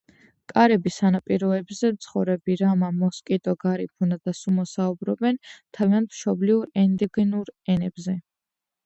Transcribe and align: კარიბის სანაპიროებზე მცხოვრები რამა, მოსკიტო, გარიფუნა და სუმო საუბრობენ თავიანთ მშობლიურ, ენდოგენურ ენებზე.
კარიბის 0.51 0.95
სანაპიროებზე 1.01 1.91
მცხოვრები 1.97 2.55
რამა, 2.61 2.89
მოსკიტო, 3.01 3.53
გარიფუნა 3.65 4.17
და 4.29 4.33
სუმო 4.39 4.65
საუბრობენ 4.71 5.37
თავიანთ 5.79 6.11
მშობლიურ, 6.17 6.73
ენდოგენურ 6.87 7.53
ენებზე. 7.77 8.17